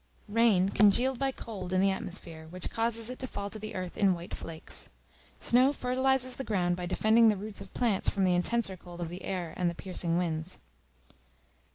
Rain 0.27 0.69
congealed 0.69 1.19
by 1.19 1.31
cold 1.31 1.71
in 1.71 1.79
the 1.79 1.91
atmosphere, 1.91 2.47
which 2.47 2.71
causes 2.71 3.11
it 3.11 3.19
to 3.19 3.27
fall 3.27 3.51
to 3.51 3.59
the 3.59 3.75
earth 3.75 3.95
in 3.95 4.15
white 4.15 4.33
flakes. 4.33 4.89
Snow 5.39 5.71
fertilizes 5.71 6.37
the 6.37 6.43
ground 6.43 6.75
by 6.75 6.87
defending 6.87 7.29
the 7.29 7.37
roots 7.37 7.61
of 7.61 7.71
plants 7.75 8.09
from 8.09 8.23
the 8.23 8.33
intenser 8.33 8.75
cold 8.75 8.99
of 8.99 9.09
the 9.09 9.21
air 9.21 9.53
and 9.55 9.69
the 9.69 9.75
piercing 9.75 10.17
winds. 10.17 10.57